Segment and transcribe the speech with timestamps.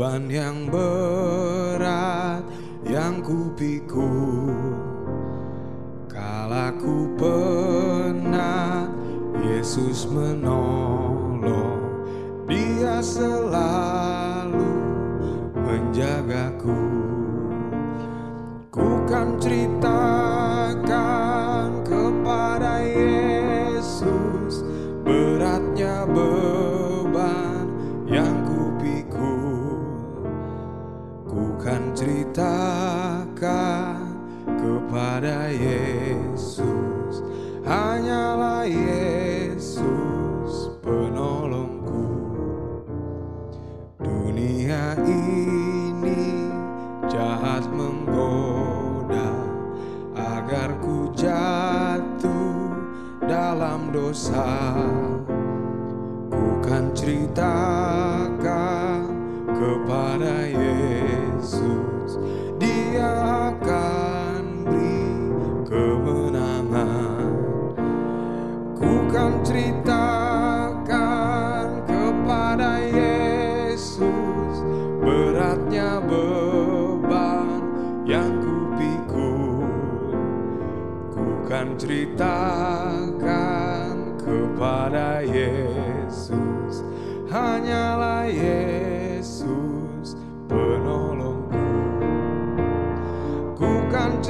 [0.00, 2.40] Beban yang berat
[2.88, 4.48] yang kupikul
[6.08, 8.88] Kala ku penat
[9.44, 11.84] Yesus menolong
[12.48, 13.99] Dia selalu
[35.20, 37.20] kepada Yesus,
[37.68, 39.92] hanyalah Yesus
[40.80, 42.08] penolongku.
[44.00, 46.48] Dunia ini
[47.04, 49.28] jahat menggoda
[50.16, 52.72] agar ku jatuh
[53.28, 54.72] dalam dosa.
[56.32, 56.96] Ku kan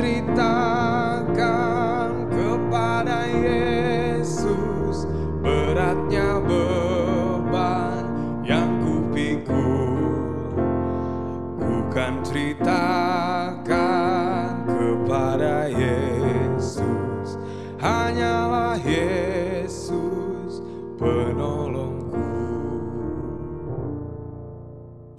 [0.00, 1.28] ceritakan
[2.33, 5.05] kepada Yesus
[5.44, 8.09] beratnya beban
[8.41, 10.25] yang kupikul.
[11.60, 13.60] Ku kan ceritakan
[14.65, 17.37] kepada Yesus,
[17.77, 20.65] hanyalah Yesus
[20.97, 22.25] penolongku.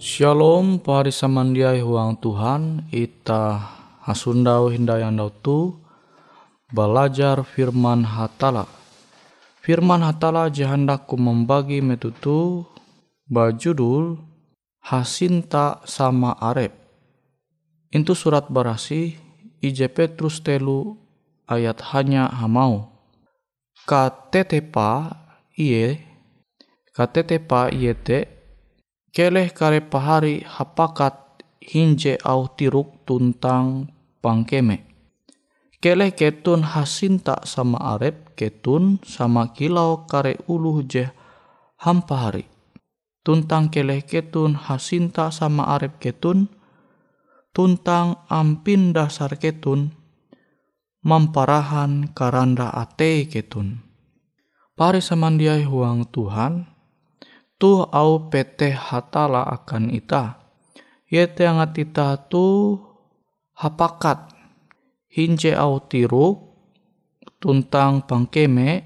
[0.01, 5.77] Shalom pari samandiai huang Tuhan ita hasundau hindayandau tu
[6.73, 8.65] belajar firman hatala.
[9.61, 12.65] Firman hatala jahandaku membagi metutu
[13.29, 14.17] bajudul
[14.81, 16.81] hasinta sama arep
[17.91, 19.19] itu surat barasi
[19.59, 20.95] IJ Petrus telu
[21.45, 22.87] ayat hanya hamau.
[23.83, 25.19] Katetepa
[25.59, 25.99] iye
[26.95, 28.31] katetepa iye te
[29.11, 33.91] keleh kare pahari hapakat hinje au tiruk tuntang
[34.23, 34.87] pangkeme.
[35.83, 41.11] Keleh ketun hasinta sama arep ketun sama kilau kare uluh je
[41.75, 42.47] hampahari.
[43.19, 46.47] Tuntang keleh ketun hasinta sama arep ketun
[47.51, 49.91] tuntang ampin dasar ketun
[51.03, 53.83] mamparahan karanda ate ketun.
[54.79, 56.63] Pari samandiai huang Tuhan,
[57.59, 60.39] tu au PT hatala akan ita.
[61.11, 62.79] Yete angat ita tu
[63.61, 64.33] hapakat
[65.13, 66.57] hinje au tiru
[67.37, 68.81] tuntang pangkeme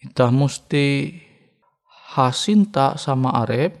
[0.00, 1.12] ita musti
[2.16, 3.76] hasinta sama arep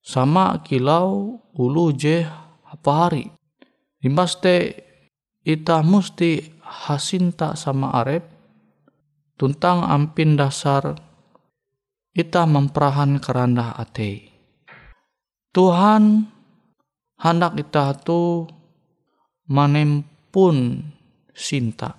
[0.00, 2.22] sama kilau ulu je
[2.62, 3.26] apa hari.
[4.00, 4.86] Imbaste
[5.42, 8.22] ita musti hasinta sama arep
[9.34, 10.94] tuntang ampin dasar
[12.14, 14.30] ita memperahan keranda ate.
[15.50, 16.30] Tuhan
[17.18, 18.46] hendak ita tu
[19.46, 20.82] manempun
[21.32, 21.94] sinta.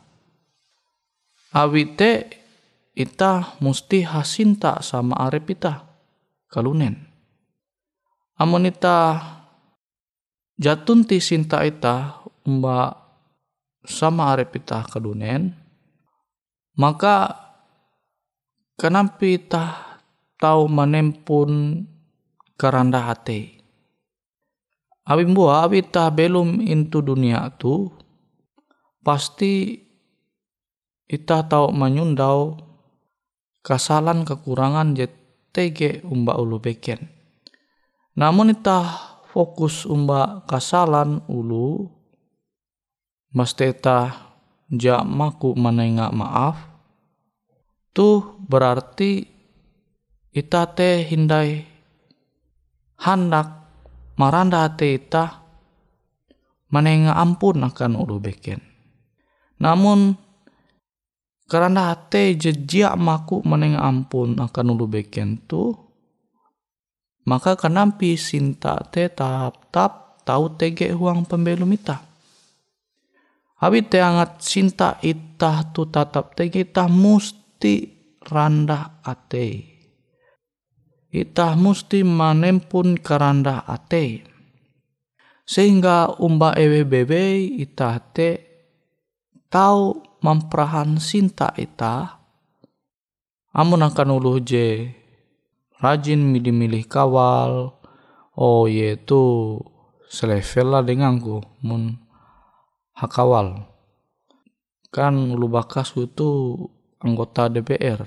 [1.56, 2.12] Awite
[2.94, 5.88] ita musti hasinta sama arep ita
[6.52, 7.08] kalunen.
[8.38, 9.18] Amun ita
[10.60, 12.94] jatun ti sinta ita umba
[13.88, 15.68] sama arep ita kalunen
[16.78, 17.34] maka
[18.78, 19.98] kenampi ita
[20.38, 21.82] tahu menempun
[22.54, 23.57] kerendah hati.
[25.08, 27.88] Abi buah abi tah belum into dunia tu
[29.00, 29.80] pasti
[31.08, 32.60] ita tahu menyundau
[33.64, 37.08] kesalahan kekurangan JTG umba ulu beken.
[38.20, 38.84] Namun ita
[39.32, 41.88] fokus umba kesalahan ulu
[43.32, 44.12] mesti ita
[44.68, 46.60] jak maku menengak maaf
[47.96, 49.24] tuh berarti
[50.36, 51.64] ita te hindai
[53.00, 53.67] hendak
[54.18, 55.46] maranda hati ita
[56.74, 58.60] menengah ampun akan ulu beken.
[59.62, 60.18] Namun
[61.48, 65.88] karena hati jejak maku menengah ampun akan ulu beken tu
[67.28, 72.00] maka kenampi sinta te tahap tap tahu tege huang pembelum ita.
[73.60, 79.77] Abi te angat sinta ita tu tatap tege ita musti randah ate.
[81.08, 84.28] Ita musti manempun karanda ate.
[85.48, 88.44] Sehingga umba ewe bebe ita te
[89.48, 92.20] tahu memperahan sinta ita
[93.56, 94.92] amun akan ulu je
[95.80, 97.72] rajin milih-milih kawal.
[98.38, 99.58] Oh yaitu
[100.12, 101.96] selevel lah denganku mun
[102.94, 103.66] hakawal.
[104.92, 106.60] Kan ulu bakas itu
[107.00, 108.04] anggota DPR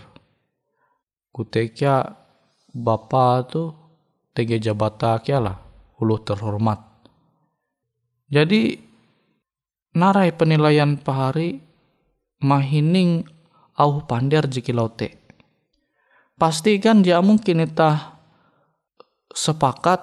[1.30, 2.19] kutekia
[2.74, 3.74] bapa tu
[4.34, 5.58] tege jabata kia lah
[5.98, 6.90] ulu terhormat
[8.30, 8.78] jadi
[9.94, 11.58] narai penilaian pahari
[12.40, 13.26] mahining
[13.76, 15.18] au pander jiki laute.
[16.40, 18.16] Pasti kan dia mungkin ita
[19.28, 20.00] sepakat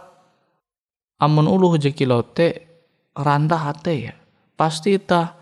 [1.17, 2.67] amun uluh jiki laute
[3.17, 4.13] randah hati ya.
[4.53, 5.33] Pasti ita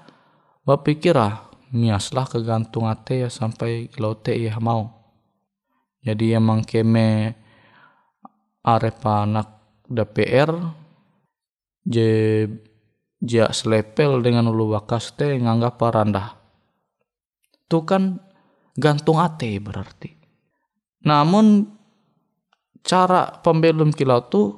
[0.64, 4.95] berpikir ah miaslah kegantung hati ya sampai laute ya mau.
[6.06, 7.34] Jadi emang keme
[8.62, 9.48] arepa anak
[9.90, 10.54] DPR
[11.82, 12.46] je
[13.18, 16.38] jia selepel dengan ulu bakas te nganggap rendah.
[17.66, 18.22] Itu kan
[18.78, 20.14] gantung ate berarti.
[21.10, 21.66] Namun
[22.86, 24.54] cara pembelum kilau tu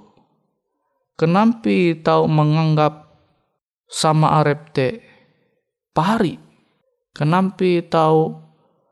[1.16, 3.08] kenampi tahu menganggap
[3.88, 4.88] sama arep te
[5.96, 6.36] pahari.
[7.16, 8.36] Kenampi tahu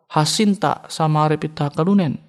[0.10, 2.25] hasinta sama arep ita kalunen.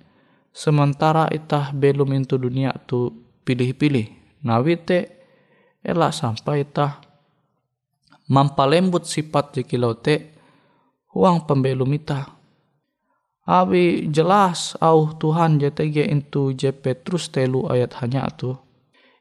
[0.56, 3.12] Sementara itah belum into dunia tu
[3.44, 4.41] pilih-pilih.
[4.49, 5.12] Nawite
[5.85, 6.97] elak sampai itah
[8.32, 10.32] mampalembut sifat jekilau te
[11.12, 12.32] huang pembelum ita.
[13.44, 18.56] Abi jelas au Tuhan JTG itu J Petrus telu ayat hanya tu.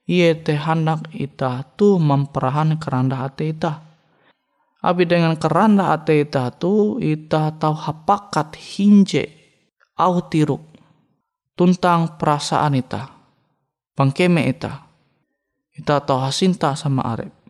[0.07, 3.83] Ia te hendak ita tu memperahan keranda hati ita.
[4.79, 9.35] Abi dengan keranda hati ita tu ita tahu hapakat hinje
[9.99, 10.74] au tiruk
[11.55, 13.09] tuntang perasaan ita.
[13.95, 14.85] Pangkeme ita.
[15.75, 17.45] Ita tahu hasinta sama arep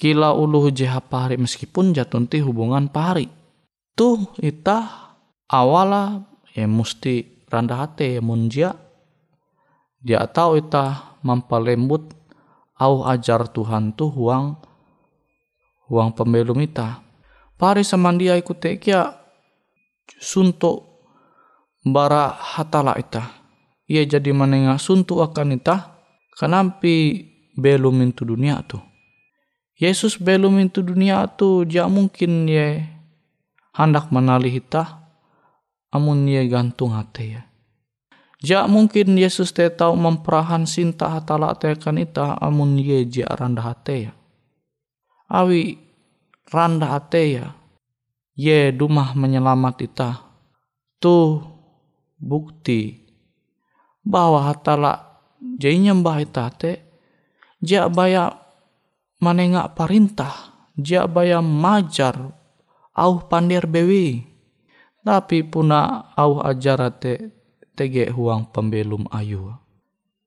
[0.00, 3.28] kila uluh jeha pahari meskipun jatunti hubungan pahari.
[3.92, 5.12] Tuh ita
[5.44, 6.24] awala
[6.56, 8.72] ya musti randa hati ya munjia.
[10.00, 12.16] Dia tahu ita mampalembut
[12.80, 14.56] au ajar Tuhan tuh huang
[15.92, 17.04] huang pembelum ita.
[17.60, 19.12] Pari samandia ikut kia
[20.16, 20.89] suntuk
[21.84, 23.30] bara hatala ita.
[23.90, 25.98] Ia jadi menengah suntuk akan ita
[26.38, 27.26] kenampi
[27.58, 28.90] belum itu dunia tuh
[29.80, 32.84] Yesus belum itu dunia tu jak mungkin ye
[33.72, 35.08] hendak menali hita
[35.88, 37.42] amun ye gantung hati ya.
[38.44, 43.72] Jak mungkin Yesus te tahu memperahan sinta hatala te akan ita amun ye jak randa
[43.72, 44.12] hati ya.
[45.32, 45.80] Awi
[46.52, 47.56] randa hati ya.
[48.36, 50.10] Ye dumah menyelamat ita.
[51.00, 51.40] Tu
[52.20, 53.00] bukti.
[54.04, 56.84] Bahwa hatala jai nyembah ita te
[57.64, 58.36] jak bayak
[59.20, 60.32] manengak perintah
[60.76, 62.32] dia bayam majar
[62.96, 64.24] au pandir bewi.
[65.00, 67.32] Tapi puna au ajarate
[67.72, 69.56] tege huang pembelum ayu.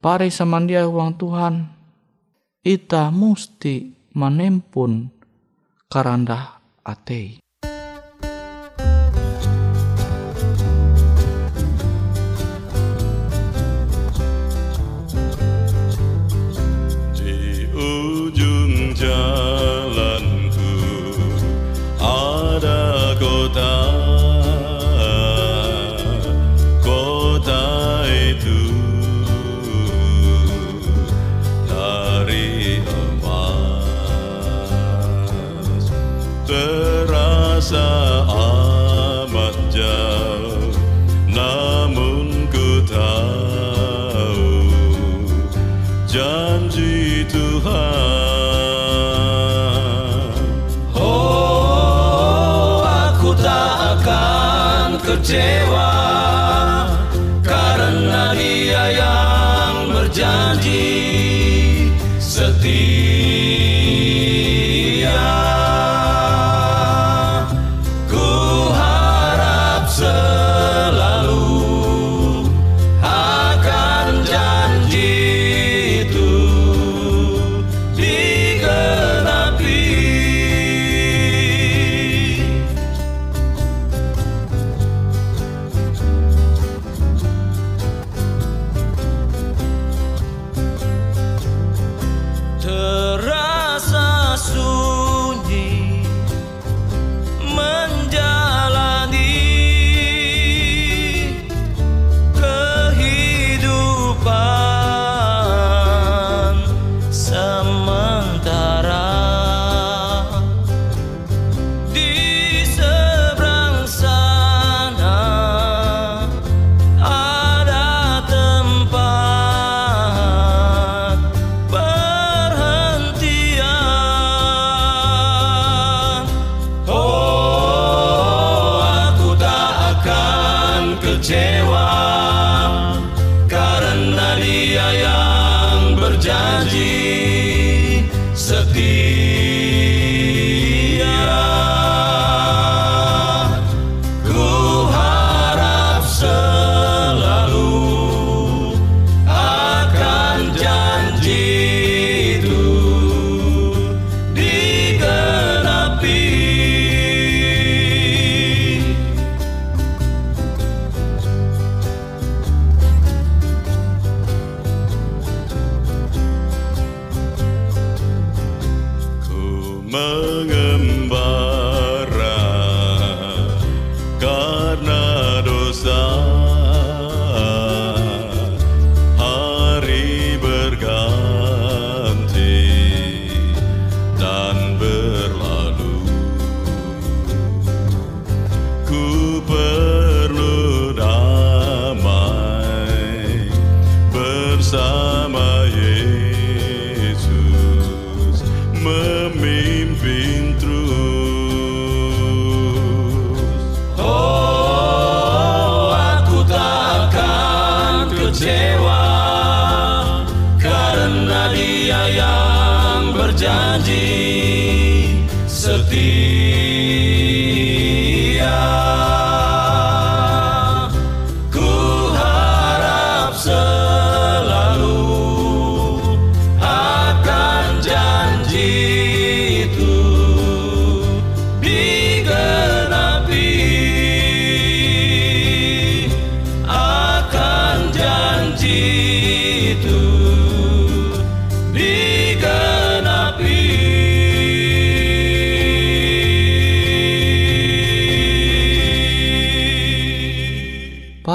[0.01, 1.69] Pare samandia huang Tuhan
[2.65, 5.13] ita musti manempun
[5.91, 7.42] karandah atei
[36.43, 37.87] terasa
[38.27, 40.71] amat jauh
[41.27, 44.53] Namun ku tahu
[46.13, 47.73] janji Tuhan.
[50.93, 55.92] Oh, aku tak akan kecewa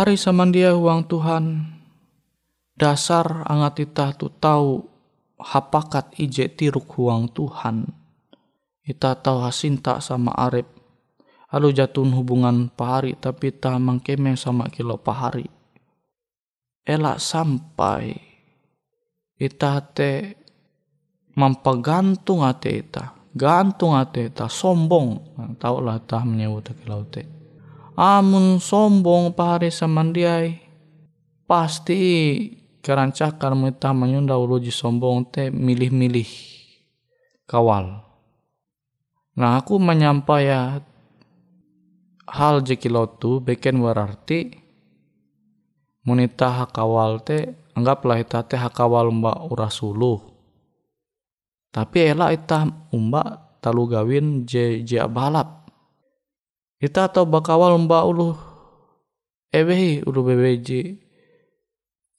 [0.08, 1.68] Pari samandia huang Tuhan
[2.72, 4.80] dasar angat ita tu tahu
[5.36, 7.84] hapakat ije tiruk huang Tuhan.
[8.88, 10.64] Ita tahu hasinta sama arep.
[11.52, 15.44] Lalu jatun hubungan pahari tapi ta mangkeme sama kilo pahari.
[16.88, 18.16] Elak sampai
[19.36, 20.40] ita te
[21.36, 23.12] mampagantung ate ita.
[23.36, 25.36] Gantung ate ita sombong.
[25.60, 27.37] Tahu lah ta menyebut kilo te.
[27.98, 30.54] Amun sombong pahari samandiai
[31.50, 31.98] pasti
[32.78, 36.30] kerancakan mereka menyunda uluji sombong te milih-milih
[37.42, 38.06] kawal.
[39.34, 40.86] Nah aku menyampaikan
[42.22, 44.46] hal jekilotu beken berarti
[46.06, 50.22] munita hakawal te anggaplah ita te hakawal mbak urasulu.
[51.74, 52.62] Tapi ela ita
[52.94, 55.67] umba talu gawin je je balap.
[56.78, 58.38] Ita atau bakawal mbak ulu.
[59.50, 61.02] Ebehi ulu bebeji.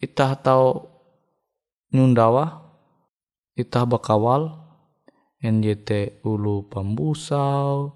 [0.03, 0.83] Ita tahu
[1.95, 2.59] nyundawa
[3.55, 4.51] ita bakawal.
[5.39, 7.95] NJT ulu pambusau.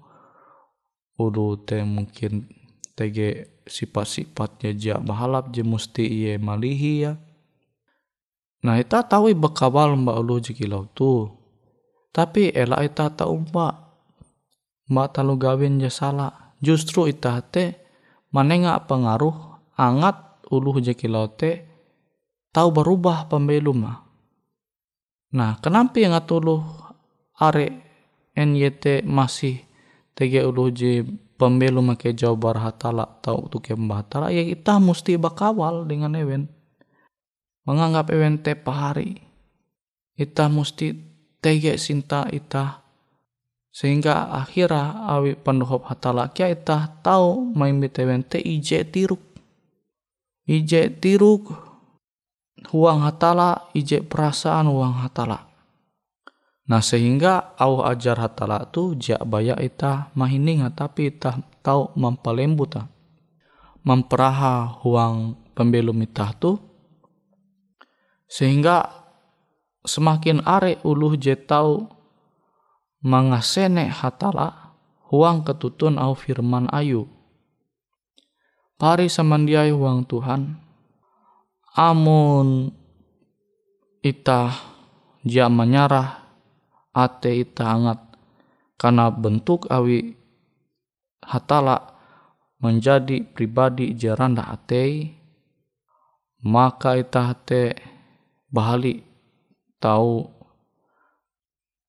[1.20, 2.48] Ulu te mungkin
[2.96, 7.20] tege sifat-sifatnya ja bahalap je musti iye malihi ya.
[8.64, 11.28] Nah ita tahu bakawal mbak ulu jikilau tu.
[12.08, 13.74] Tapi elak ita tahu mbak
[14.88, 17.76] mbak talu gawin je salah justru ita te
[18.32, 21.62] manenga pengaruh angat uluh je kilau te
[22.50, 24.00] tahu berubah pembelum
[25.34, 26.62] Nah, kenapa yang uluh
[27.42, 27.66] are
[28.38, 29.66] NYT masih
[30.14, 31.02] tege uluh je
[31.34, 36.46] pembelum ke jauh barhatala tahu tu ke bahatala ya kita mesti bakawal dengan ewen.
[37.66, 39.18] Menganggap ewen te pahari
[40.14, 40.94] kita mesti
[41.42, 42.83] tege sinta ita
[43.74, 49.18] sehingga akhirnya awi pendohop hatala kia ita tahu main bitewen te ije tiruk.
[50.46, 51.50] Ije tiruk
[52.70, 55.50] huang hatala ije perasaan huang hatala.
[56.70, 62.86] Nah sehingga au ajar hatala tu jak baya ita mahininga tapi ita tahu mampalembuta
[63.82, 66.62] memperaha huang pembelum ita tu.
[68.30, 68.86] Sehingga
[69.82, 71.90] semakin are uluh je tahu
[73.04, 74.74] mangasene hatala
[75.12, 77.04] huang ketutun au firman ayu.
[78.80, 80.56] Pari samandiai huang Tuhan.
[81.76, 82.72] Amun
[84.00, 84.54] ita
[85.26, 86.22] jia menyarah
[86.94, 87.98] ate ita hangat
[88.78, 90.14] karena bentuk awi
[91.24, 91.98] hatala
[92.62, 95.10] menjadi pribadi jaranda ate
[96.46, 97.74] maka ita hate
[98.52, 99.02] bahali
[99.82, 100.33] tahu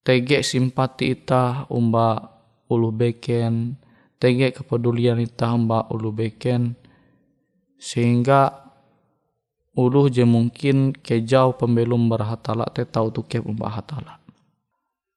[0.06, 2.22] tege simpati ita umba
[2.70, 3.74] ulu beken.
[4.22, 6.78] Tege kepedulian ita umba ulu beken.
[7.82, 8.54] Sehingga
[9.76, 14.22] ulu je mungkin kejauh pembelum berhatala te tahu tu ke umba hatala.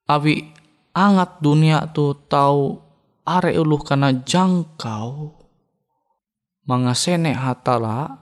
[0.09, 0.49] Awi
[0.97, 2.81] angat dunia tu tahu
[3.29, 5.37] are ulu karena jangkau.
[6.65, 8.13] Mangasene hatala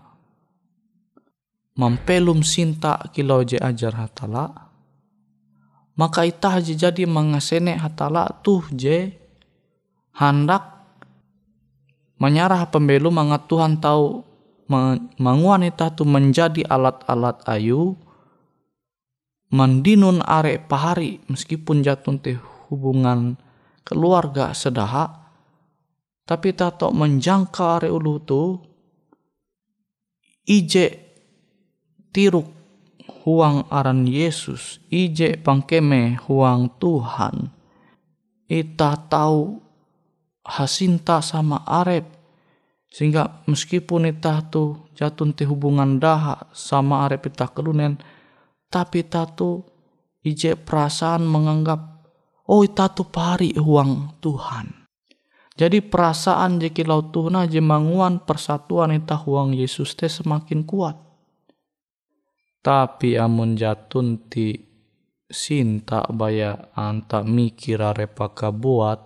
[1.74, 4.65] mampelum sinta kilau je ajar hatala
[5.96, 9.16] maka itah jadi mengasene hatala tuh je
[10.12, 10.76] hendak
[12.20, 14.24] menyarah pembelu mangat Tuhan tahu
[15.20, 17.96] manguan itah tu menjadi alat-alat ayu
[19.52, 23.38] mendinun are pahari meskipun jatuh teh hubungan
[23.86, 25.26] keluarga sedaha
[26.26, 28.42] tapi tato menjangka are ulu tu
[30.50, 30.98] ije
[32.10, 32.55] tiruk
[33.26, 37.50] huang aran Yesus, ije pangkeme huang Tuhan.
[38.46, 39.58] Ita tahu
[40.46, 42.06] hasinta sama arep.
[42.86, 47.98] Sehingga meskipun ita tu jatun te hubungan daha sama arep ita kelunen,
[48.70, 49.66] tapi ita tu
[50.22, 52.06] ije perasaan menganggap,
[52.46, 54.86] oh ita tu pari huang Tuhan.
[55.58, 61.05] Jadi perasaan jeki laut Tuhan aja manguan persatuan ita huang Yesus te semakin kuat
[62.66, 64.58] tapi amun jatun ti
[65.30, 68.98] sinta baya anta mikira repaka buat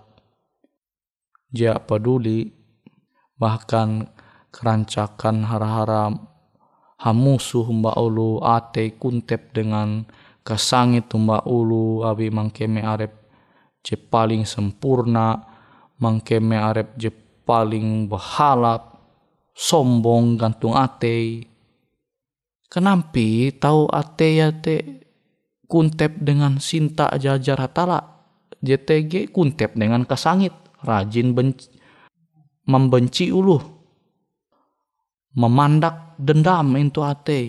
[1.53, 2.49] ja peduli
[3.37, 4.09] bahkan
[4.49, 6.09] kerancakan hara-hara
[7.05, 10.09] hamusuh mbak ulu ate kuntep dengan
[10.41, 13.13] kasangit mbak ulu abi mangkeme arep
[13.85, 15.37] je paling sempurna
[16.01, 17.13] mangkeme arep je
[17.45, 19.05] paling bahalap
[19.53, 21.50] sombong gantung ate
[22.71, 25.03] Kenampi tahu ate ya te
[25.67, 27.99] kuntep dengan sinta jajar hatala.
[28.63, 30.55] JTG kuntep dengan kesangit.
[30.79, 31.67] Rajin benci,
[32.71, 33.59] membenci ulu.
[35.35, 37.41] Memandak dendam itu ate.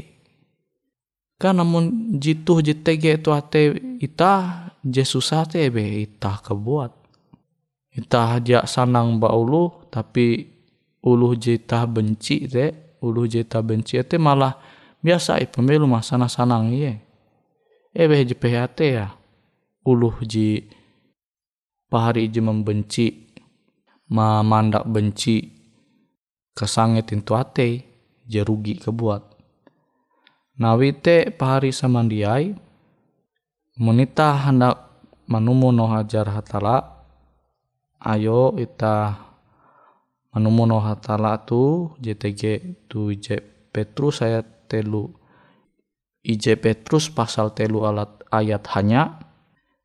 [1.39, 6.91] Kan namun jitu JTG itu ate ita Jesus ate be ita kebuat.
[7.95, 10.51] Ita aja sanang ba ulu tapi
[11.07, 14.72] ulu jita benci te ulu jita benci te malah
[15.03, 17.03] biasa i pemilu mah sana sanang iye
[17.93, 19.07] ebe ji PHT ya.
[19.83, 20.63] Uluh ji
[21.91, 23.35] pahari ji membenci
[24.07, 25.51] memandak benci
[26.55, 27.83] kesangit itu ate
[28.31, 29.23] je rugi kebuat.
[30.63, 32.55] Nawite pahari samandiai
[33.83, 34.77] monita hendak
[35.27, 37.03] manumu no hajar hatala
[38.05, 39.19] ayo ita
[40.31, 42.43] manumu no hatala tu JTG
[42.87, 43.41] tu J
[43.73, 45.13] Petrus ayat telu.
[46.25, 49.21] IJ Petrus pasal telu alat ayat hanya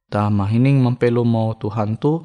[0.07, 2.23] dah mahining mempelu mau Tuhan tu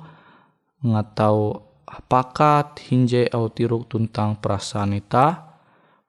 [0.87, 5.59] ngatau apakat hinje au tiruk tuntang perasaan ita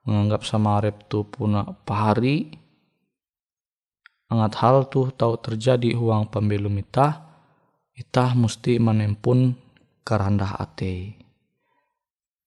[0.06, 2.54] menganggap sama rep tu puna pahari
[4.30, 7.24] angat hal tu tau terjadi uang pembelum ita
[7.94, 9.54] ita mesti menempun
[10.04, 11.14] kerandah ate.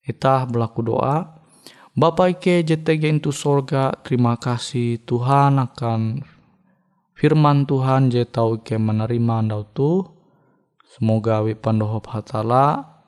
[0.07, 1.36] Ita berlaku doa
[1.97, 6.21] Bapa Ike JTG itu sorga, terima kasih Tuhan akan
[7.17, 10.05] firman Tuhan je tau Ike menerima andau tu.
[10.93, 13.01] Semoga wi pandohop hatala,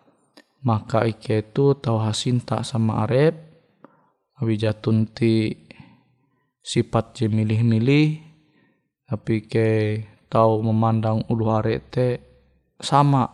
[0.66, 3.38] maka Ike itu tau hasinta sama arep,
[4.42, 5.52] Abi jatun ti
[6.64, 8.24] sifat je milih-milih
[9.04, 9.70] tapi ke
[10.30, 12.22] tahu memandang ulu are te
[12.78, 13.26] sama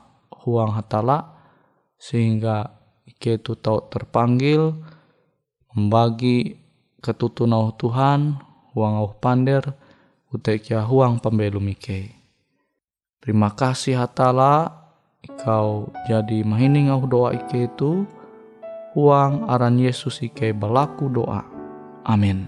[0.48, 1.36] huang hatala
[2.00, 2.64] sehingga
[3.06, 4.72] ike tu tahu terpanggil
[5.76, 6.56] membagi
[7.04, 8.40] ketutunau Tuhan
[8.72, 9.76] huang au pander
[10.32, 12.16] utekia huang pembelum ike.
[13.20, 14.72] Terima kasih hatala
[15.44, 18.08] kau jadi mahining au doa ike itu
[18.96, 21.44] huang aran Yesus ike balaku doa.
[22.08, 22.48] Amin.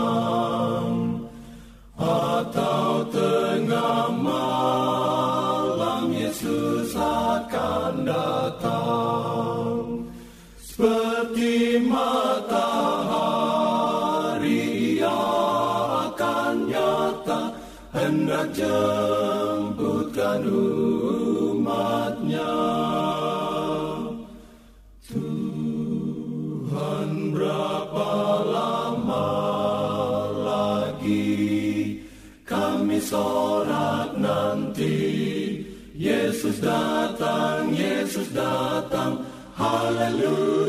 [36.61, 39.25] datang, Yesus datang
[39.57, 40.60] Haleluya.